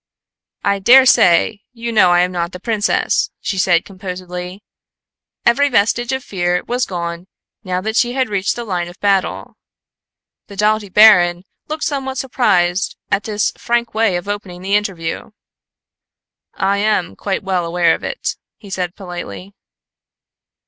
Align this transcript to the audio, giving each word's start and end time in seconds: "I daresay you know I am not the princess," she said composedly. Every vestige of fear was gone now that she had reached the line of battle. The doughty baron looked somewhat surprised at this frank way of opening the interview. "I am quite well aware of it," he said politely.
"I 0.63 0.79
daresay 0.79 1.59
you 1.73 1.91
know 1.91 2.09
I 2.09 2.21
am 2.21 2.31
not 2.31 2.53
the 2.53 2.59
princess," 2.59 3.29
she 3.39 3.59
said 3.59 3.85
composedly. 3.85 4.63
Every 5.45 5.69
vestige 5.69 6.11
of 6.11 6.23
fear 6.23 6.63
was 6.63 6.87
gone 6.87 7.27
now 7.63 7.81
that 7.81 7.95
she 7.95 8.13
had 8.13 8.27
reached 8.27 8.55
the 8.55 8.63
line 8.63 8.87
of 8.87 8.99
battle. 8.99 9.57
The 10.47 10.55
doughty 10.55 10.89
baron 10.89 11.43
looked 11.67 11.83
somewhat 11.83 12.17
surprised 12.17 12.97
at 13.11 13.25
this 13.25 13.51
frank 13.59 13.93
way 13.93 14.15
of 14.15 14.27
opening 14.27 14.63
the 14.63 14.73
interview. 14.75 15.29
"I 16.55 16.77
am 16.79 17.15
quite 17.15 17.43
well 17.43 17.63
aware 17.63 17.93
of 17.93 18.03
it," 18.03 18.37
he 18.57 18.71
said 18.71 18.95
politely. 18.95 19.53